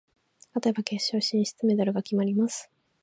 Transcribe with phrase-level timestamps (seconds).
[0.55, 2.71] 勝てば決勝進出、メダルが決まります。